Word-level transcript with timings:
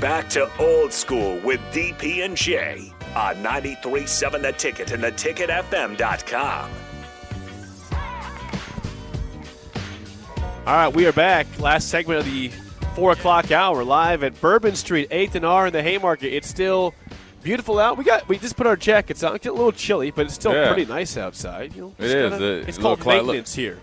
back 0.00 0.28
to 0.30 0.48
old 0.58 0.92
school 0.92 1.38
with 1.40 1.60
DP 1.72 2.24
and 2.24 2.36
J 2.36 2.92
on 3.16 3.36
93.7 3.36 4.42
The 4.42 4.52
Ticket 4.52 4.92
and 4.92 5.02
theticketfm.com. 5.02 6.70
All 10.66 10.74
right, 10.74 10.88
we 10.94 11.06
are 11.06 11.12
back. 11.12 11.46
Last 11.58 11.88
segment 11.88 12.20
of 12.20 12.26
the 12.26 12.48
four 12.94 13.12
o'clock 13.12 13.50
hour, 13.50 13.82
live 13.84 14.22
at 14.22 14.38
Bourbon 14.40 14.76
Street, 14.76 15.08
Eighth 15.10 15.34
and 15.34 15.44
R 15.46 15.68
in 15.68 15.72
the 15.72 15.82
Haymarket. 15.82 16.30
It's 16.32 16.46
still 16.46 16.94
beautiful 17.42 17.78
out. 17.78 17.96
We 17.96 18.04
got 18.04 18.28
we 18.28 18.36
just 18.38 18.54
put 18.56 18.66
our 18.66 18.76
jackets 18.76 19.22
on. 19.22 19.34
It's 19.34 19.46
a 19.46 19.50
little 19.52 19.72
chilly, 19.72 20.10
but 20.10 20.26
it's 20.26 20.34
still 20.34 20.52
Yeah. 20.52 20.66
pretty 20.70 20.84
nice 20.84 21.16
outside. 21.16 21.74
You 21.74 21.82
know, 21.82 21.94
It 21.98 22.02
Just 22.02 22.14
is. 22.14 22.30
gotta- 22.30 22.44
The 22.44 22.52
it's 22.68 22.76
little 22.76 22.82
called 22.82 23.00
cloud- 23.00 23.16
maintenance 23.26 23.54
here. 23.54 23.78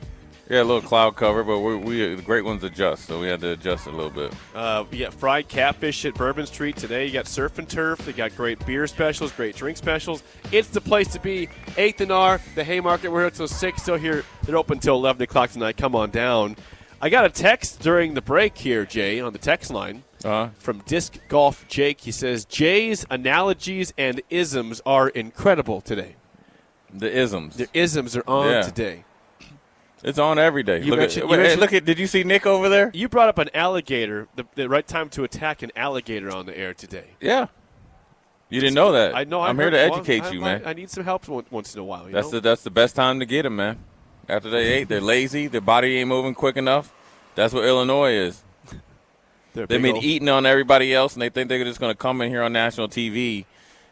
Yeah, 0.47 0.61
a 0.61 0.63
little 0.63 0.81
cloud 0.81 1.15
cover, 1.15 1.43
but 1.43 1.59
we, 1.59 1.75
we 1.75 2.15
the 2.15 2.21
great 2.21 2.45
ones 2.45 2.63
adjust, 2.63 3.05
so 3.05 3.19
we 3.19 3.27
had 3.27 3.41
to 3.41 3.53
adjust 3.53 3.87
a 3.87 3.89
little 3.89 4.11
bit. 4.11 4.31
Uh, 4.53 4.83
we 4.91 4.99
got 4.99 5.11
fried 5.11 5.47
catfish 5.47 6.05
at 6.05 6.13
Bourbon 6.13 6.45
Street 6.45 6.75
today. 6.77 7.07
You 7.07 7.13
got 7.13 7.25
surf 7.27 7.57
and 7.57 7.67
turf. 7.67 7.97
They 8.05 8.13
got 8.13 8.35
great 8.35 8.63
beer 8.63 8.85
specials, 8.85 9.31
great 9.31 9.55
drink 9.55 9.75
specials. 9.75 10.21
It's 10.51 10.67
the 10.67 10.81
place 10.81 11.07
to 11.13 11.19
be. 11.19 11.49
Eighth 11.77 11.99
and 12.01 12.11
R, 12.11 12.39
the 12.53 12.63
Haymarket. 12.63 13.11
We're 13.11 13.21
here 13.21 13.31
till 13.31 13.47
six. 13.47 13.81
Still 13.81 13.95
here. 13.95 14.23
They're 14.43 14.55
open 14.57 14.77
till 14.77 14.93
eleven 14.95 15.21
o'clock 15.23 15.49
tonight. 15.49 15.77
Come 15.77 15.95
on 15.95 16.11
down. 16.11 16.57
I 17.01 17.09
got 17.09 17.25
a 17.25 17.29
text 17.29 17.79
during 17.81 18.13
the 18.13 18.21
break 18.21 18.55
here, 18.55 18.85
Jay, 18.85 19.19
on 19.19 19.33
the 19.33 19.39
text 19.39 19.71
line 19.71 20.03
Uh, 20.23 20.49
from 20.59 20.79
Disc 20.85 21.17
Golf 21.27 21.67
Jake. 21.67 22.01
He 22.01 22.11
says 22.11 22.45
Jay's 22.45 23.03
analogies 23.09 23.93
and 23.97 24.21
isms 24.29 24.79
are 24.85 25.09
incredible 25.09 25.81
today. 25.81 26.15
the 26.93 27.11
isms. 27.11 27.57
The 27.57 27.67
isms 27.73 28.15
are 28.15 28.23
on 28.27 28.49
Yeah. 28.51 28.61
today. 28.61 29.03
It's 30.05 30.19
on 30.19 30.37
every 30.37 30.61
day. 30.61 30.83
You 30.83 30.91
look 30.91 30.99
at, 30.99 31.15
you 31.15 31.27
mentioned- 31.27 31.59
look 31.59 31.73
at. 31.73 31.83
Did 31.83 31.97
you 31.97 32.05
see 32.05 32.23
Nick 32.23 32.45
over 32.45 32.69
there? 32.69 32.91
You 32.93 33.09
brought 33.09 33.27
up 33.27 33.39
an 33.39 33.49
alligator. 33.55 34.27
The, 34.35 34.45
the 34.53 34.69
right 34.69 34.87
time 34.87 35.09
to 35.09 35.23
attack 35.23 35.63
an 35.63 35.71
alligator 35.75 36.29
on 36.29 36.45
the 36.45 36.55
air 36.57 36.75
today. 36.75 37.07
Yeah. 37.19 37.47
You 38.49 38.61
didn't 38.61 38.75
know 38.75 38.91
that. 38.91 39.15
I 39.15 39.23
know. 39.23 39.41
I 39.41 39.49
I'm 39.49 39.57
here 39.57 39.71
to 39.71 39.75
well, 39.77 39.95
educate 39.95 40.23
I- 40.23 40.29
you, 40.29 40.41
man. 40.41 40.61
I 40.63 40.73
need 40.73 40.91
some 40.91 41.03
help 41.03 41.27
once 41.27 41.73
in 41.73 41.81
a 41.81 41.83
while. 41.83 42.05
You 42.07 42.13
That's 42.13 42.27
know? 42.27 42.33
the 42.39 42.41
that's 42.41 42.61
the 42.63 42.69
best 42.69 42.95
time 42.95 43.19
to 43.19 43.25
get 43.25 43.41
them, 43.43 43.55
man. 43.55 43.79
After 44.29 44.49
they 44.51 44.73
ate, 44.73 44.87
they're 44.89 45.01
lazy. 45.01 45.47
Their 45.47 45.61
body 45.61 45.97
ain't 45.97 46.07
moving 46.07 46.35
quick 46.35 46.55
enough. 46.55 46.93
That's 47.33 47.53
what 47.53 47.65
Illinois 47.65 48.11
is. 48.11 48.43
They've 49.53 49.67
been 49.67 49.95
old- 49.95 50.03
eating 50.03 50.29
on 50.29 50.45
everybody 50.45 50.93
else, 50.93 51.13
and 51.13 51.21
they 51.21 51.29
think 51.29 51.49
they're 51.49 51.63
just 51.63 51.79
going 51.79 51.91
to 51.91 51.97
come 51.97 52.21
in 52.21 52.29
here 52.29 52.43
on 52.43 52.53
national 52.53 52.89
TV 52.89 53.45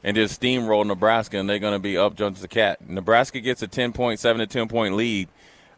and 0.04 0.16
just 0.16 0.40
steamroll 0.40 0.86
Nebraska, 0.86 1.40
and 1.40 1.50
they're 1.50 1.59
going 1.59 1.74
to 1.74 1.80
be 1.80 1.98
up 1.98 2.16
jumps 2.16 2.42
the 2.42 2.48
cat. 2.48 2.88
Nebraska 2.88 3.40
gets 3.40 3.64
a 3.64 3.68
ten 3.68 3.94
point, 3.94 4.20
seven 4.20 4.40
to 4.40 4.48
ten 4.48 4.68
point 4.68 4.96
lead. 4.96 5.28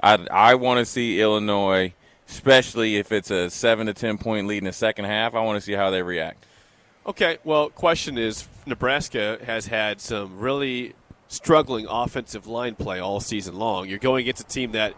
I 0.06 0.28
I 0.32 0.56
want 0.56 0.80
to 0.80 0.86
see 0.86 1.20
Illinois, 1.20 1.94
especially 2.30 2.98
if 2.98 3.12
it's 3.12 3.32
a 3.32 3.50
seven 3.50 3.88
to 3.88 3.94
ten 3.94 4.18
point 4.18 4.48
lead 4.48 4.60
in 4.60 4.66
the 4.66 4.74
second 4.74 5.06
half. 5.06 5.34
I 5.34 5.42
want 5.42 5.58
to 5.58 5.62
see 5.62 5.74
how 5.74 5.90
they 5.90 6.02
react. 6.02 6.46
Okay, 7.08 7.38
well, 7.44 7.70
question 7.70 8.18
is 8.18 8.48
Nebraska 8.66 9.40
has 9.46 9.68
had 9.68 10.02
some 10.02 10.40
really 10.40 10.94
struggling 11.28 11.88
offensive 11.88 12.48
line 12.48 12.76
play 12.76 13.00
all 13.00 13.20
season 13.20 13.56
long. 13.56 13.90
You're 13.90 14.00
going 14.00 14.22
against 14.22 14.42
a 14.42 14.48
team 14.48 14.72
that 14.72 14.94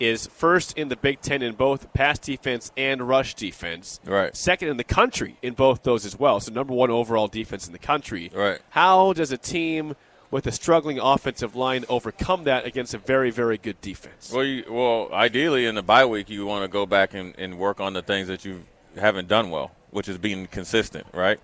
is 0.00 0.26
first 0.26 0.76
in 0.76 0.88
the 0.88 0.96
Big 0.96 1.20
Ten 1.20 1.42
in 1.42 1.54
both 1.54 1.92
pass 1.92 2.18
defense 2.18 2.72
and 2.76 3.06
rush 3.06 3.34
defense. 3.34 4.00
Right. 4.04 4.36
Second 4.36 4.68
in 4.68 4.76
the 4.76 4.84
country 4.84 5.36
in 5.42 5.54
both 5.54 5.84
those 5.84 6.04
as 6.04 6.18
well. 6.18 6.40
So 6.40 6.52
number 6.52 6.74
one 6.74 6.90
overall 6.90 7.28
defense 7.28 7.66
in 7.66 7.72
the 7.72 7.78
country. 7.78 8.30
Right. 8.34 8.60
How 8.70 9.12
does 9.12 9.30
a 9.30 9.38
team 9.38 9.94
with 10.32 10.46
a 10.46 10.50
struggling 10.50 10.98
offensive 10.98 11.54
line 11.54 11.84
overcome 11.88 12.44
that 12.44 12.64
against 12.64 12.94
a 12.94 12.98
very, 12.98 13.30
very 13.30 13.58
good 13.58 13.80
defense? 13.80 14.32
Well, 14.34 14.42
you, 14.42 14.64
well, 14.68 15.10
ideally 15.12 15.66
in 15.66 15.76
the 15.76 15.82
bye 15.82 16.06
week, 16.06 16.28
you 16.30 16.46
want 16.46 16.64
to 16.64 16.68
go 16.68 16.86
back 16.86 17.14
and, 17.14 17.34
and 17.38 17.58
work 17.58 17.80
on 17.80 17.92
the 17.92 18.02
things 18.02 18.26
that 18.26 18.44
you 18.44 18.64
haven't 18.98 19.28
done 19.28 19.50
well, 19.50 19.70
which 19.90 20.08
is 20.08 20.18
being 20.18 20.48
consistent, 20.48 21.06
right? 21.12 21.38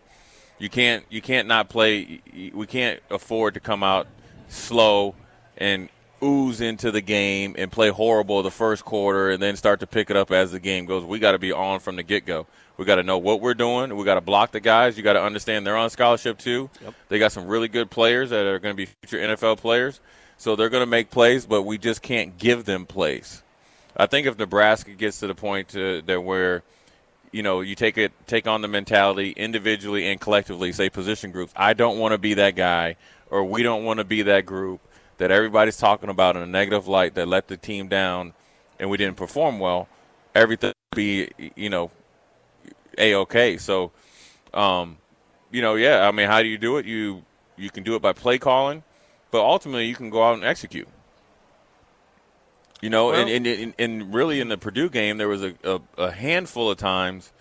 You 0.59 0.69
can't 0.69 1.05
you 1.09 1.23
can't 1.23 1.47
not 1.47 1.69
play. 1.69 2.21
We 2.53 2.67
can't 2.67 3.01
afford 3.11 3.55
to 3.55 3.61
come 3.61 3.85
out 3.85 4.09
slow 4.49 5.15
and 5.57 5.89
ooze 6.23 6.61
into 6.61 6.91
the 6.91 7.01
game 7.01 7.55
and 7.59 7.71
play 7.71 7.89
horrible 7.89 8.43
the 8.43 8.51
first 8.51 8.85
quarter 8.85 9.31
and 9.31 9.43
then 9.43 9.57
start 9.57 9.81
to 9.81 9.87
pick 9.87 10.11
it 10.11 10.17
up 10.17 10.31
as 10.31 10.53
the 10.53 10.61
game 10.61 10.87
goes. 10.87 11.05
We 11.05 11.19
got 11.19 11.33
to 11.33 11.39
be 11.39 11.53
on 11.53 11.81
from 11.81 11.97
the 11.97 12.03
get 12.03 12.27
go. 12.27 12.47
We 12.77 12.85
got 12.85 12.97
to 12.97 13.03
know 13.03 13.19
what 13.19 13.41
we're 13.41 13.55
doing. 13.55 13.97
We 13.97 14.05
got 14.05 14.15
to 14.15 14.21
block 14.21 14.53
the 14.53 14.61
guys. 14.61 14.97
You 14.97 15.03
got 15.03 15.15
to 15.15 15.23
understand 15.23 15.67
they're 15.67 15.77
on 15.77 15.91
scholarship 15.91 16.39
too. 16.39 16.71
They 17.09 17.19
got 17.19 17.33
some 17.33 17.47
really 17.47 17.69
good 17.69 17.91
players 17.91 18.31
that 18.31 18.47
are 18.47 18.59
going 18.59 18.75
to 18.75 18.77
be 18.77 18.87
future 18.87 19.19
NFL 19.19 19.59
players. 19.59 20.01
So 20.37 20.55
they're 20.55 20.69
going 20.69 20.83
to 20.83 20.87
make 20.87 21.11
plays, 21.11 21.47
but 21.47 21.63
we 21.63 21.79
just 21.79 22.01
can't 22.03 22.39
give 22.39 22.65
them 22.65 22.87
plays. 22.87 23.43
I 23.97 24.07
think 24.07 24.29
if 24.29 24.39
Nebraska 24.39 24.93
gets 24.93 25.19
to 25.21 25.27
the 25.27 25.35
point 25.35 25.71
to, 25.71 26.03
that 26.03 26.21
where 26.21 26.63
you 27.33 27.43
know 27.43 27.61
you 27.61 27.75
take 27.75 27.99
it 27.99 28.13
take 28.29 28.47
on 28.47 28.63
the 28.63 28.69
mentality 28.69 29.33
individually 29.33 30.07
and 30.07 30.21
collectively, 30.21 30.71
say 30.71 30.89
position 30.89 31.33
groups. 31.33 31.53
I 31.57 31.73
don't 31.73 31.99
want 31.99 32.13
to 32.13 32.19
be 32.19 32.35
that 32.35 32.55
guy, 32.55 32.95
or 33.29 33.43
we 33.45 33.65
don't 33.65 33.85
want 33.85 33.99
to 33.99 34.05
be 34.05 34.23
that 34.23 34.47
group 34.47 34.81
that 35.19 35.31
everybody's 35.31 35.77
talking 35.77 36.09
about 36.09 36.37
in 36.37 36.43
a 36.43 36.47
negative 36.47 36.89
light 36.89 37.15
that 37.15 37.29
let 37.29 37.49
the 37.49 37.57
team 37.57 37.89
down 37.89 38.33
and 38.79 38.89
we 38.91 38.97
didn't 38.97 39.17
perform 39.17 39.59
well. 39.59 39.89
Everything 40.35 40.73
would 40.93 40.97
be 40.97 41.29
you 41.57 41.71
know 41.71 41.91
a 42.97 43.15
okay. 43.15 43.57
So, 43.59 43.93
um, 44.55 44.97
you 45.51 45.63
know, 45.63 45.75
yeah. 45.75 46.07
I 46.07 46.11
mean, 46.13 46.27
how 46.27 46.43
do 46.43 46.49
you 46.49 46.59
do 46.59 46.79
it? 46.79 46.87
You 46.87 47.25
you 47.57 47.71
can 47.71 47.83
do 47.83 47.95
it 47.95 48.03
by 48.03 48.13
play 48.13 48.39
calling, 48.39 48.83
but 49.31 49.41
ultimately 49.41 49.87
you 49.87 49.95
can 49.95 50.11
go 50.11 50.23
out 50.23 50.35
and 50.35 50.45
execute. 50.45 50.89
You 52.81 52.91
know, 52.91 53.07
Well- 53.09 53.21
and, 53.21 53.29
and, 53.29 53.47
and, 53.47 53.75
and 53.79 54.15
really 54.15 54.41
in 54.41 54.49
the 54.49 54.59
Purdue 54.59 54.89
game, 54.89 55.19
there 55.19 55.29
was 55.29 55.43
a, 55.43 55.55
a, 55.65 55.81
a 55.97 56.11
handful 56.13 56.71
of 56.71 56.79
times 56.79 57.33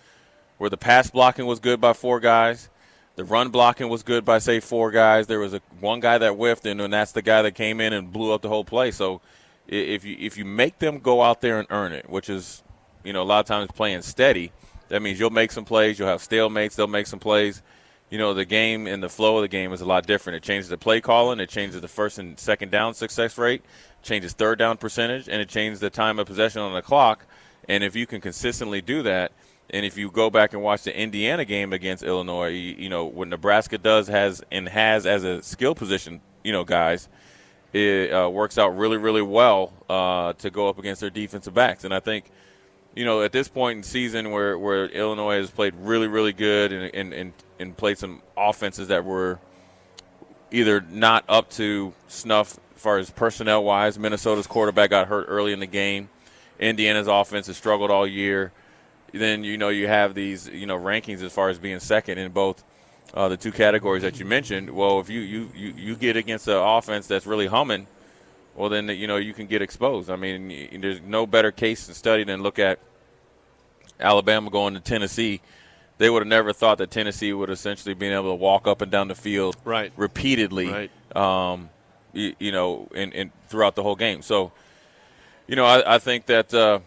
where 0.58 0.68
the 0.68 0.76
pass 0.76 1.10
blocking 1.10 1.46
was 1.46 1.60
good 1.60 1.80
by 1.80 1.92
four 1.92 2.18
guys, 2.18 2.68
the 3.18 3.24
run 3.24 3.48
blocking 3.48 3.88
was 3.88 4.04
good 4.04 4.24
by 4.24 4.38
say 4.38 4.60
four 4.60 4.92
guys. 4.92 5.26
There 5.26 5.40
was 5.40 5.52
a 5.52 5.60
one 5.80 5.98
guy 5.98 6.18
that 6.18 6.34
whiffed, 6.34 6.64
and, 6.66 6.80
and 6.80 6.92
that's 6.92 7.10
the 7.10 7.20
guy 7.20 7.42
that 7.42 7.56
came 7.56 7.80
in 7.80 7.92
and 7.92 8.12
blew 8.12 8.32
up 8.32 8.42
the 8.42 8.48
whole 8.48 8.64
play. 8.64 8.92
So 8.92 9.20
if 9.66 10.04
you 10.04 10.16
if 10.20 10.36
you 10.36 10.44
make 10.44 10.78
them 10.78 11.00
go 11.00 11.20
out 11.20 11.40
there 11.40 11.58
and 11.58 11.66
earn 11.68 11.92
it, 11.92 12.08
which 12.08 12.30
is 12.30 12.62
you 13.02 13.12
know 13.12 13.22
a 13.22 13.24
lot 13.24 13.40
of 13.40 13.46
times 13.46 13.70
playing 13.74 14.02
steady, 14.02 14.52
that 14.86 15.02
means 15.02 15.18
you'll 15.18 15.30
make 15.30 15.50
some 15.50 15.64
plays. 15.64 15.98
You'll 15.98 16.06
have 16.06 16.20
stalemates. 16.20 16.76
They'll 16.76 16.86
make 16.86 17.08
some 17.08 17.18
plays. 17.18 17.60
You 18.08 18.18
know 18.18 18.34
the 18.34 18.44
game 18.44 18.86
and 18.86 19.02
the 19.02 19.08
flow 19.08 19.38
of 19.38 19.42
the 19.42 19.48
game 19.48 19.72
is 19.72 19.80
a 19.80 19.84
lot 19.84 20.06
different. 20.06 20.36
It 20.36 20.44
changes 20.44 20.68
the 20.68 20.78
play 20.78 21.00
calling. 21.00 21.40
It 21.40 21.48
changes 21.48 21.80
the 21.80 21.88
first 21.88 22.20
and 22.20 22.38
second 22.38 22.70
down 22.70 22.94
success 22.94 23.36
rate. 23.36 23.64
Changes 24.00 24.32
third 24.32 24.60
down 24.60 24.76
percentage, 24.76 25.28
and 25.28 25.42
it 25.42 25.48
changes 25.48 25.80
the 25.80 25.90
time 25.90 26.20
of 26.20 26.28
possession 26.28 26.62
on 26.62 26.72
the 26.72 26.82
clock. 26.82 27.26
And 27.68 27.82
if 27.82 27.96
you 27.96 28.06
can 28.06 28.20
consistently 28.20 28.80
do 28.80 29.02
that, 29.02 29.32
and 29.70 29.84
if 29.84 29.96
you 29.96 30.10
go 30.10 30.30
back 30.30 30.54
and 30.54 30.62
watch 30.62 30.82
the 30.82 30.98
Indiana 30.98 31.44
game 31.44 31.72
against 31.72 32.02
Illinois, 32.02 32.48
you, 32.48 32.74
you 32.78 32.88
know 32.88 33.04
what 33.04 33.28
Nebraska 33.28 33.78
does 33.78 34.08
has 34.08 34.42
and 34.50 34.68
has 34.68 35.06
as 35.06 35.24
a 35.24 35.42
skill 35.42 35.74
position, 35.74 36.20
you 36.42 36.52
know, 36.52 36.64
guys, 36.64 37.08
it 37.72 38.12
uh, 38.12 38.28
works 38.28 38.56
out 38.56 38.76
really, 38.76 38.96
really 38.96 39.22
well 39.22 39.72
uh, 39.88 40.32
to 40.34 40.50
go 40.50 40.68
up 40.68 40.78
against 40.78 41.00
their 41.00 41.10
defensive 41.10 41.54
backs. 41.54 41.84
And 41.84 41.92
I 41.92 42.00
think, 42.00 42.30
you 42.94 43.04
know, 43.04 43.22
at 43.22 43.32
this 43.32 43.48
point 43.48 43.76
in 43.76 43.82
season 43.82 44.30
where, 44.30 44.58
where 44.58 44.86
Illinois 44.86 45.36
has 45.36 45.50
played 45.50 45.74
really, 45.74 46.08
really 46.08 46.32
good 46.32 46.72
and, 46.72 46.94
and, 46.94 47.12
and, 47.12 47.32
and 47.58 47.76
played 47.76 47.98
some 47.98 48.22
offenses 48.36 48.88
that 48.88 49.04
were 49.04 49.38
either 50.50 50.80
not 50.80 51.24
up 51.28 51.50
to 51.50 51.92
snuff 52.06 52.58
as 52.74 52.80
far 52.80 52.98
as 52.98 53.10
personnel 53.10 53.62
wise. 53.62 53.98
Minnesota's 53.98 54.46
quarterback 54.46 54.90
got 54.90 55.08
hurt 55.08 55.26
early 55.28 55.52
in 55.52 55.60
the 55.60 55.66
game. 55.66 56.08
Indiana's 56.58 57.06
offense 57.06 57.48
has 57.48 57.56
struggled 57.56 57.90
all 57.90 58.06
year. 58.06 58.50
Then 59.12 59.44
you 59.44 59.56
know 59.58 59.68
you 59.70 59.88
have 59.88 60.14
these 60.14 60.48
you 60.48 60.66
know 60.66 60.78
rankings 60.78 61.22
as 61.22 61.32
far 61.32 61.48
as 61.48 61.58
being 61.58 61.80
second 61.80 62.18
in 62.18 62.30
both 62.32 62.62
uh, 63.14 63.28
the 63.28 63.36
two 63.36 63.52
categories 63.52 64.02
that 64.02 64.18
you 64.20 64.26
mentioned. 64.26 64.70
Well, 64.70 65.00
if 65.00 65.08
you 65.08 65.20
you, 65.20 65.50
you, 65.54 65.72
you 65.76 65.96
get 65.96 66.16
against 66.16 66.46
an 66.48 66.56
offense 66.56 67.06
that's 67.06 67.26
really 67.26 67.46
humming, 67.46 67.86
well 68.54 68.68
then 68.68 68.88
you 68.88 69.06
know 69.06 69.16
you 69.16 69.32
can 69.32 69.46
get 69.46 69.62
exposed. 69.62 70.10
I 70.10 70.16
mean, 70.16 70.80
there's 70.80 71.00
no 71.00 71.26
better 71.26 71.50
case 71.50 71.86
to 71.86 71.94
study 71.94 72.24
than 72.24 72.42
look 72.42 72.58
at 72.58 72.78
Alabama 74.00 74.50
going 74.50 74.74
to 74.74 74.80
Tennessee. 74.80 75.40
They 75.96 76.08
would 76.08 76.20
have 76.20 76.28
never 76.28 76.52
thought 76.52 76.78
that 76.78 76.90
Tennessee 76.90 77.32
would 77.32 77.50
essentially 77.50 77.94
been 77.94 78.12
able 78.12 78.30
to 78.30 78.34
walk 78.36 78.68
up 78.68 78.82
and 78.82 78.90
down 78.92 79.08
the 79.08 79.16
field 79.16 79.56
Right. 79.64 79.92
repeatedly, 79.96 80.68
Right. 80.68 81.16
um, 81.16 81.70
you, 82.12 82.36
you 82.38 82.52
know, 82.52 82.88
in, 82.94 83.10
in 83.12 83.32
throughout 83.48 83.74
the 83.74 83.82
whole 83.82 83.96
game. 83.96 84.22
So, 84.22 84.52
you 85.48 85.56
know, 85.56 85.64
I, 85.64 85.96
I 85.96 85.98
think 85.98 86.26
that 86.26 86.54
uh, 86.54 86.78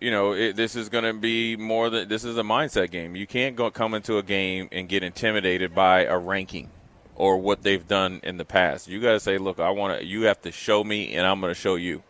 you 0.00 0.10
know 0.10 0.32
it, 0.32 0.56
this 0.56 0.76
is 0.76 0.88
going 0.88 1.04
to 1.04 1.14
be 1.14 1.56
more 1.56 1.90
than 1.90 2.08
this 2.08 2.24
is 2.24 2.38
a 2.38 2.42
mindset 2.42 2.90
game. 2.90 3.16
You 3.16 3.26
can't 3.26 3.56
go 3.56 3.70
come 3.70 3.94
into 3.94 4.18
a 4.18 4.22
game 4.22 4.68
and 4.72 4.88
get 4.88 5.02
intimidated 5.02 5.74
by 5.74 6.04
a 6.04 6.18
ranking 6.18 6.70
or 7.16 7.38
what 7.38 7.62
they've 7.62 7.86
done 7.86 8.20
in 8.22 8.36
the 8.36 8.44
past. 8.44 8.88
You 8.88 9.00
got 9.00 9.12
to 9.12 9.20
say, 9.20 9.38
look, 9.38 9.58
I 9.58 9.70
want 9.70 9.98
to. 9.98 10.06
You 10.06 10.22
have 10.22 10.40
to 10.42 10.52
show 10.52 10.84
me, 10.84 11.14
and 11.14 11.26
I'm 11.26 11.40
going 11.40 11.50
to 11.50 11.58
show 11.58 11.74
you. 11.74 12.02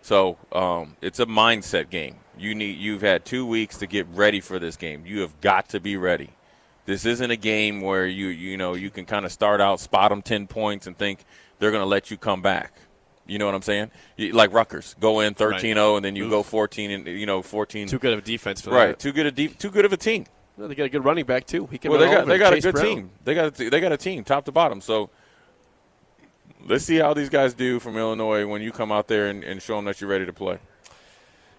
So 0.00 0.38
um, 0.52 0.96
it's 1.00 1.20
a 1.20 1.26
mindset 1.26 1.90
game. 1.90 2.16
You 2.38 2.54
need. 2.54 2.78
You've 2.78 3.02
had 3.02 3.24
two 3.24 3.44
weeks 3.44 3.78
to 3.78 3.86
get 3.86 4.06
ready 4.08 4.40
for 4.40 4.58
this 4.58 4.76
game. 4.76 5.04
You 5.04 5.20
have 5.20 5.40
got 5.40 5.68
to 5.70 5.80
be 5.80 5.96
ready. 5.96 6.30
This 6.84 7.04
isn't 7.04 7.30
a 7.30 7.36
game 7.36 7.80
where 7.80 8.06
you 8.06 8.28
you 8.28 8.56
know 8.56 8.74
you 8.74 8.90
can 8.90 9.04
kind 9.04 9.24
of 9.24 9.32
start 9.32 9.60
out, 9.60 9.80
spot 9.80 10.10
them 10.10 10.22
ten 10.22 10.46
points, 10.46 10.86
and 10.86 10.96
think 10.96 11.24
they're 11.58 11.70
going 11.70 11.82
to 11.82 11.88
let 11.88 12.10
you 12.10 12.16
come 12.16 12.42
back. 12.42 12.72
You 13.26 13.38
know 13.38 13.46
what 13.46 13.54
I'm 13.54 13.62
saying? 13.62 13.90
You, 14.16 14.32
like 14.32 14.52
Rutgers, 14.52 14.96
go 14.98 15.20
in 15.20 15.34
13-0, 15.34 15.96
and 15.96 16.04
then 16.04 16.16
you 16.16 16.24
Oof. 16.24 16.30
go 16.30 16.42
14 16.42 16.90
and 16.90 17.06
you 17.06 17.26
know 17.26 17.40
14. 17.40 17.88
Too 17.88 17.98
good 17.98 18.12
of 18.12 18.18
a 18.18 18.22
defense 18.22 18.60
for 18.60 18.70
right, 18.70 18.88
that. 18.88 18.98
too 18.98 19.12
good 19.12 19.26
a 19.26 19.30
deep, 19.30 19.58
too 19.58 19.70
good 19.70 19.84
of 19.84 19.92
a 19.92 19.96
team. 19.96 20.26
Well, 20.56 20.68
they 20.68 20.74
got 20.74 20.84
a 20.84 20.88
good 20.88 21.04
running 21.04 21.24
back 21.24 21.46
too. 21.46 21.66
He 21.70 21.78
can 21.78 21.90
well, 21.90 22.00
they 22.00 22.06
got 22.06 22.26
they 22.26 22.38
got 22.38 22.52
a 22.52 22.60
good 22.60 22.74
Brown. 22.74 22.84
team. 22.84 23.10
They 23.24 23.34
got 23.34 23.58
a, 23.58 23.70
they 23.70 23.80
got 23.80 23.92
a 23.92 23.96
team 23.96 24.22
top 24.24 24.44
to 24.46 24.52
bottom. 24.52 24.80
So 24.80 25.08
let's 26.66 26.84
see 26.84 26.96
how 26.96 27.14
these 27.14 27.30
guys 27.30 27.54
do 27.54 27.78
from 27.78 27.96
Illinois 27.96 28.46
when 28.46 28.60
you 28.60 28.72
come 28.72 28.92
out 28.92 29.08
there 29.08 29.28
and, 29.28 29.42
and 29.44 29.62
show 29.62 29.76
them 29.76 29.86
that 29.86 30.00
you're 30.00 30.10
ready 30.10 30.26
to 30.26 30.32
play. 30.32 30.58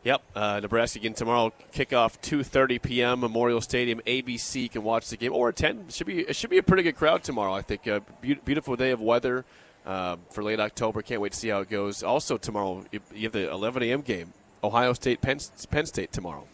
Yep, 0.04 0.22
uh, 0.36 0.60
Nebraska 0.62 1.00
again 1.00 1.14
tomorrow. 1.14 1.54
Kickoff 1.74 2.20
2:30 2.22 2.82
p.m. 2.82 3.22
Memorial 3.22 3.62
Stadium. 3.62 4.02
ABC 4.06 4.70
can 4.70 4.84
watch 4.84 5.10
the 5.10 5.18
game 5.18 5.34
or 5.34 5.50
attend. 5.50 5.92
Should 5.94 6.08
be 6.08 6.20
it 6.20 6.36
should 6.36 6.50
be 6.50 6.58
a 6.58 6.64
pretty 6.64 6.84
good 6.84 6.96
crowd 6.96 7.24
tomorrow. 7.24 7.54
I 7.54 7.62
think 7.62 7.88
uh, 7.88 8.02
be- 8.22 8.36
beautiful 8.36 8.76
day 8.76 8.92
of 8.92 9.02
weather 9.02 9.46
uh, 9.86 10.18
for 10.30 10.44
late 10.44 10.60
October. 10.60 11.02
Can't 11.02 11.22
wait 11.22 11.34
to 11.34 11.38
see 11.38 11.50
how 11.50 11.60
it 11.60 11.70
goes. 11.70 12.04
Also 12.04 12.38
tomorrow 12.38 12.84
you 12.92 13.00
you 13.14 13.24
have 13.24 13.34
the 13.34 13.52
11 13.52 13.84
a.m. 13.84 14.02
game. 14.02 14.34
Ohio 14.64 14.94
State 14.94 15.22
Penn, 15.22 15.40
Penn 15.70 15.86
State 15.86 16.12
tomorrow. 16.12 16.48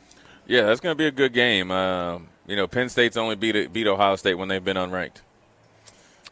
Yeah, 0.48 0.64
that's 0.64 0.80
going 0.80 0.94
to 0.94 0.98
be 0.98 1.06
a 1.06 1.12
good 1.12 1.32
game. 1.32 1.70
Um, 1.70 2.28
you 2.48 2.56
know, 2.56 2.68
Penn 2.68 2.90
State's 2.90 3.18
only 3.18 3.36
beat 3.36 3.72
beat 3.72 3.88
Ohio 3.88 4.16
State 4.16 4.34
when 4.34 4.48
they've 4.48 4.64
been 4.64 4.78
unranked. 4.78 5.22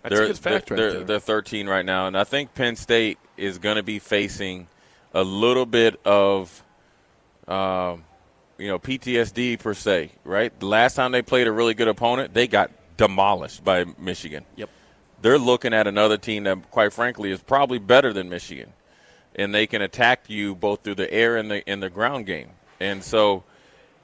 That's 0.02 0.16
they're, 0.16 0.24
a 0.24 0.28
good 0.28 0.38
fact 0.38 0.70
they're, 0.70 0.78
right 0.78 0.84
they're, 0.84 0.92
there. 1.00 1.04
they're 1.04 1.20
13 1.20 1.68
right 1.68 1.86
now, 1.86 2.08
and 2.08 2.18
I 2.18 2.24
think 2.24 2.56
Penn 2.56 2.76
State 2.76 3.20
is 3.36 3.60
going 3.60 3.76
to 3.76 3.84
be 3.84 4.00
facing 4.00 4.68
a 5.14 5.24
little 5.24 5.66
bit 5.66 6.00
of, 6.06 6.64
um, 7.48 8.04
you 8.58 8.68
know, 8.68 8.80
PTSD 8.80 9.60
per 9.60 9.76
se. 9.76 10.12
Right, 10.24 10.58
the 10.60 10.66
last 10.66 10.96
time 10.96 11.12
they 11.12 11.22
played 11.22 11.46
a 11.46 11.52
really 11.52 11.76
good 11.76 11.88
opponent, 11.88 12.34
they 12.34 12.48
got 12.48 12.72
demolished 12.98 13.64
by 13.64 13.86
Michigan. 14.00 14.44
Yep. 14.56 14.70
They're 15.22 15.40
looking 15.40 15.74
at 15.74 15.88
another 15.88 16.18
team 16.18 16.44
that, 16.44 16.70
quite 16.72 16.94
frankly, 16.94 17.32
is 17.32 17.42
probably 17.42 17.80
better 17.80 18.14
than 18.14 18.30
Michigan, 18.30 18.74
and 19.36 19.54
they 19.54 19.66
can 19.68 19.82
attack 19.82 20.26
you 20.28 20.54
both 20.56 20.84
through 20.84 20.96
the 20.96 21.12
air 21.12 21.38
and 21.38 21.50
the 21.50 21.68
in 21.70 21.80
the 21.80 21.90
ground 21.90 22.26
game. 22.26 22.50
And 22.80 23.04
so, 23.04 23.44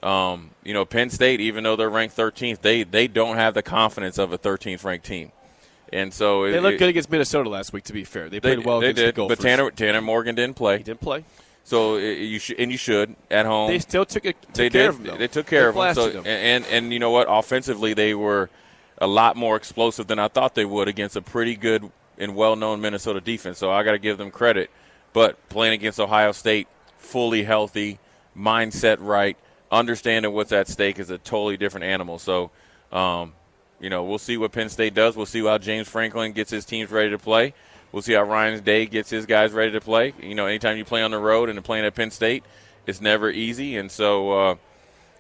um, 0.02 0.50
you 0.64 0.74
know, 0.74 0.86
Penn 0.86 1.10
State, 1.10 1.40
even 1.40 1.64
though 1.64 1.76
they're 1.76 1.90
ranked 1.90 2.18
13th, 2.18 2.62
they 2.62 2.84
they 2.84 3.08
don't 3.08 3.36
have 3.38 3.54
the 3.54 3.62
confidence 3.64 4.18
of 4.18 4.34
a 4.34 4.38
13th 4.38 4.84
ranked 4.84 5.06
team. 5.06 5.32
And 5.92 6.12
so 6.12 6.50
They 6.50 6.58
it, 6.58 6.62
looked 6.64 6.76
it- 6.76 6.80
good 6.80 6.90
against 6.90 7.12
Minnesota 7.12 7.50
last 7.50 7.72
week. 7.74 7.84
To 7.86 7.94
be 7.94 8.04
fair, 8.04 8.28
they 8.30 8.40
they, 8.40 8.56
played 8.56 8.66
well 8.66 8.80
they 8.80 8.88
against 8.90 8.98
did, 9.04 9.08
the 9.16 9.22
Gophers. 9.22 9.38
but 9.38 9.44
Tanner 9.44 9.70
Tanner 9.72 10.02
Morgan 10.02 10.34
didn't 10.34 10.56
play. 10.56 10.78
he 10.80 10.84
didn't 10.84 11.02
play. 11.02 11.24
So 11.66 11.96
it, 11.98 12.18
you 12.18 12.40
should 12.40 12.60
and 12.60 12.72
you 12.72 12.78
should 12.78 13.16
at 13.30 13.46
home. 13.46 13.70
They 13.70 13.78
still 13.80 14.04
took, 14.06 14.26
it, 14.26 14.42
took 14.42 14.54
they 14.54 14.70
care 14.72 14.82
did. 14.82 14.90
of 14.90 15.00
him. 15.00 15.06
Though. 15.06 15.18
They 15.18 15.28
took 15.28 15.46
care 15.46 15.62
They 15.62 15.68
of 15.70 15.76
him. 15.76 15.94
So 15.94 16.02
blasted 16.02 16.16
him. 16.16 16.24
and 16.26 16.66
and 16.66 16.92
you 16.92 16.98
know 17.00 17.12
what? 17.12 17.28
Offensively, 17.30 17.94
they 17.94 18.16
were 18.16 18.50
a 19.04 19.08
lot 19.08 19.36
more 19.36 19.56
explosive 19.56 20.08
than 20.08 20.20
I 20.20 20.28
thought 20.28 20.56
they 20.56 20.66
would 20.66 20.88
against 20.88 21.16
a 21.16 21.22
pretty 21.22 21.56
good 21.56 21.92
and 22.18 22.36
well-known 22.36 22.82
Minnesota 22.82 23.22
defense. 23.22 23.58
So 23.58 23.72
I 23.72 23.84
got 23.84 23.92
to 23.92 24.00
give 24.00 24.18
them 24.18 24.32
credit. 24.32 24.70
But 25.14 25.50
playing 25.50 25.74
against 25.74 26.00
Ohio 26.00 26.32
State, 26.32 26.68
fully 26.98 27.44
healthy, 27.44 28.00
mindset 28.38 28.98
right, 29.00 29.38
understanding 29.72 30.34
what's 30.34 30.52
at 30.52 30.68
stake 30.68 31.00
is 31.00 31.10
a 31.10 31.18
totally 31.18 31.58
different 31.58 31.86
animal. 31.86 32.20
So. 32.20 32.52
Um, 32.92 33.34
you 33.80 33.90
know, 33.90 34.06
we'll 34.06 34.18
see 34.18 34.38
what 34.38 34.54
Penn 34.54 34.70
State 34.70 34.94
does. 34.94 35.18
We'll 35.18 35.26
see 35.26 35.44
how 35.44 35.58
James 35.58 35.90
Franklin 35.90 36.32
gets 36.32 36.50
his 36.50 36.64
teams 36.64 36.90
ready 36.90 37.10
to 37.10 37.18
play. 37.18 37.54
We'll 37.92 38.02
see 38.02 38.14
how 38.14 38.24
Ryan 38.24 38.64
Day 38.64 38.86
gets 38.86 39.10
his 39.10 39.26
guys 39.26 39.52
ready 39.52 39.72
to 39.74 39.82
play. 39.82 40.14
You 40.22 40.36
know, 40.36 40.46
anytime 40.46 40.78
you 40.78 40.86
play 40.86 41.04
on 41.04 41.12
the 41.12 41.18
road 41.18 41.50
and 41.50 41.62
playing 41.62 41.84
at 41.84 41.94
Penn 41.94 42.10
State, 42.10 42.46
it's 42.88 43.02
never 43.02 43.30
easy. 43.30 43.76
And 43.76 43.92
so, 43.92 44.32
uh, 44.32 44.56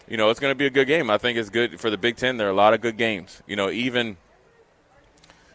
you 0.07 0.17
know, 0.17 0.29
it's 0.29 0.39
going 0.39 0.51
to 0.51 0.57
be 0.57 0.65
a 0.65 0.69
good 0.69 0.88
game. 0.88 1.09
I 1.09 1.17
think 1.17 1.38
it's 1.38 1.50
good 1.50 1.79
for 1.79 1.89
the 1.89 1.97
Big 1.97 2.17
Ten. 2.17 2.38
There 2.38 2.47
are 2.47 2.51
a 2.51 2.55
lot 2.55 2.73
of 2.73 2.81
good 2.81 2.97
games. 2.97 3.41
You 3.47 3.55
know, 3.55 3.69
even, 3.69 4.17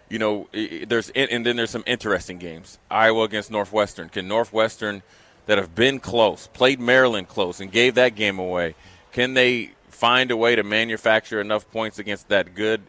you 0.09 0.19
know, 0.19 0.49
there's 0.53 1.11
and 1.11 1.45
then 1.45 1.57
there's 1.57 1.71
some 1.71 1.85
interesting 1.87 2.39
games. 2.39 2.79
Iowa 2.91 3.25
against 3.25 3.51
Northwestern. 3.51 4.09
Can 4.09 4.27
Northwestern, 4.29 5.03
that 5.49 5.57
have 5.57 5.75
been 5.75 5.99
close, 5.99 6.47
played 6.47 6.79
Maryland 6.79 7.27
close, 7.27 7.61
and 7.61 7.73
gave 7.73 7.95
that 7.95 8.15
game 8.15 8.39
away, 8.39 8.75
can 9.13 9.33
they 9.33 9.71
find 9.89 10.31
a 10.31 10.37
way 10.37 10.55
to 10.55 10.63
manufacture 10.63 11.41
enough 11.41 11.69
points 11.71 11.99
against 11.99 12.29
that 12.29 12.55
good 12.55 12.83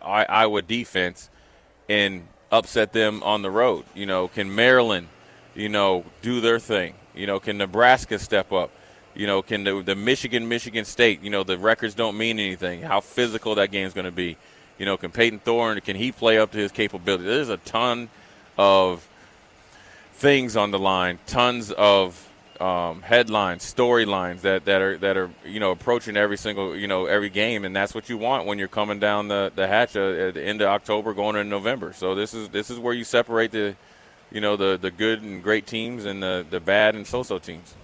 Iowa 0.00 0.62
defense 0.62 1.28
and 1.88 2.26
upset 2.52 2.92
them 2.92 3.22
on 3.24 3.42
the 3.42 3.50
road? 3.50 3.84
You 3.94 4.06
know, 4.06 4.28
can 4.28 4.54
Maryland, 4.54 5.08
you 5.56 5.68
know, 5.68 6.04
do 6.22 6.40
their 6.40 6.60
thing? 6.60 6.94
You 7.16 7.26
know, 7.26 7.40
can 7.40 7.58
Nebraska 7.58 8.18
step 8.20 8.52
up? 8.52 8.70
You 9.14 9.26
know, 9.26 9.42
can 9.42 9.64
the, 9.64 9.82
the 9.82 9.94
Michigan, 9.94 10.48
Michigan 10.48 10.84
State, 10.84 11.22
you 11.22 11.30
know, 11.30 11.44
the 11.44 11.56
records 11.56 11.94
don't 11.94 12.18
mean 12.18 12.38
anything. 12.38 12.82
How 12.82 13.00
physical 13.00 13.54
that 13.56 13.70
game's 13.70 13.94
going 13.94 14.06
to 14.06 14.12
be. 14.12 14.36
You 14.78 14.86
know, 14.86 14.96
can 14.96 15.12
Payton 15.12 15.38
Thorne, 15.40 15.80
can 15.80 15.94
he 15.94 16.10
play 16.10 16.38
up 16.38 16.50
to 16.52 16.58
his 16.58 16.72
capability? 16.72 17.24
There's 17.24 17.48
a 17.48 17.58
ton 17.58 18.08
of 18.58 19.06
things 20.14 20.56
on 20.56 20.72
the 20.72 20.78
line, 20.78 21.18
tons 21.26 21.70
of 21.70 22.28
um, 22.60 23.02
headlines, 23.02 23.62
storylines 23.62 24.40
that, 24.42 24.64
that 24.64 24.80
are 24.80 24.96
that 24.98 25.16
are 25.16 25.30
you 25.44 25.60
know 25.60 25.70
approaching 25.70 26.16
every 26.16 26.36
single 26.36 26.76
you 26.76 26.88
know 26.88 27.06
every 27.06 27.30
game, 27.30 27.64
and 27.64 27.74
that's 27.74 27.94
what 27.94 28.08
you 28.08 28.16
want 28.16 28.46
when 28.46 28.58
you're 28.58 28.68
coming 28.68 28.98
down 28.98 29.28
the 29.28 29.52
the 29.54 29.66
hatch 29.66 29.96
uh, 29.96 30.00
at 30.00 30.34
the 30.34 30.42
end 30.42 30.60
of 30.60 30.68
October, 30.68 31.14
going 31.14 31.36
into 31.36 31.48
November. 31.48 31.92
So 31.92 32.14
this 32.14 32.34
is 32.34 32.48
this 32.48 32.70
is 32.70 32.78
where 32.78 32.94
you 32.94 33.04
separate 33.04 33.50
the 33.50 33.76
you 34.30 34.40
know 34.40 34.56
the 34.56 34.78
the 34.80 34.90
good 34.90 35.22
and 35.22 35.42
great 35.42 35.66
teams 35.66 36.04
and 36.04 36.22
the 36.22 36.46
the 36.48 36.60
bad 36.60 36.94
and 36.94 37.06
so-so 37.06 37.38
teams. 37.38 37.74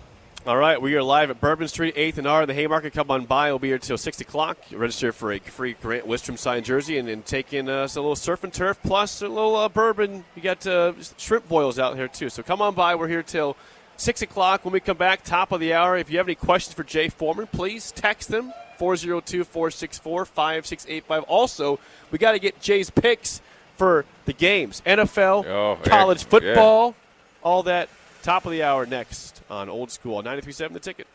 All 0.46 0.56
right, 0.56 0.81
we 0.81 0.94
are 0.94 1.02
live 1.02 1.28
at 1.31 1.38
Bourbon 1.38 1.69
Street, 1.69 1.94
8th 1.96 2.16
and 2.16 2.26
R 2.26 2.46
the 2.46 2.54
Haymarket. 2.54 2.94
Come 2.94 3.10
on 3.10 3.26
by. 3.26 3.50
We'll 3.52 3.58
be 3.58 3.69
here 3.69 3.75
until 3.76 3.98
6 3.98 4.20
o'clock. 4.22 4.56
Register 4.72 5.12
for 5.12 5.32
a 5.32 5.38
free 5.38 5.75
Grant 5.75 6.06
Wistrom 6.06 6.38
signed 6.38 6.64
jersey 6.64 6.96
and 6.96 7.06
then 7.06 7.22
take 7.22 7.52
in 7.52 7.69
uh, 7.69 7.82
a 7.82 8.00
little 8.00 8.16
surf 8.16 8.42
and 8.42 8.52
turf 8.52 8.78
plus 8.82 9.20
a 9.20 9.28
little 9.28 9.54
uh, 9.54 9.69
bourbon. 9.69 10.25
You 10.34 10.40
got 10.42 10.66
uh, 10.66 10.94
shrimp 11.19 11.46
boils 11.46 11.78
out 11.78 11.94
here, 11.96 12.08
too. 12.08 12.31
So 12.31 12.42
come 12.42 12.62
on 12.62 12.75
by. 12.75 12.94
We're 12.94 13.06
here 13.08 13.22
till 13.22 13.54
6 13.98 14.22
o'clock. 14.22 14.64
When 14.64 14.72
we 14.72 14.81
come 14.81 14.96
back, 14.96 15.25
top 15.25 15.52
of 15.52 15.60
the 15.60 15.75
hour, 15.75 15.98
if 15.98 16.10
you 16.10 16.16
have 16.16 16.26
any 16.26 16.34
questions 16.37 16.72
for 16.75 16.84
Jay 16.84 17.10
Foreman, 17.10 17.46
please 17.46 17.92
text 17.92 18.31
them 18.31 18.50
402 18.78 19.44
464 19.44 20.25
5685. 20.25 21.22
Also, 21.25 21.78
we 22.10 22.16
got 22.16 22.32
to 22.32 22.38
get 22.38 22.58
Jay's 22.62 22.88
picks 22.88 23.42
for 23.76 24.06
the 24.25 24.32
games 24.32 24.81
NFL, 24.87 25.44
Oh, 25.46 25.78
yeah. 25.84 25.88
college 25.90 26.22
Yeah. 26.22 26.28
football, 26.31 26.94
all 27.42 27.62
that. 27.64 27.90
Top 28.22 28.46
of 28.46 28.52
the 28.52 28.62
hour 28.62 28.84
next 28.87 29.39
on 29.50 29.69
Old 29.69 29.91
School 29.91 30.17
on 30.17 30.25
93.7 30.25 30.73
The 30.73 30.81
Ticket. 30.81 31.06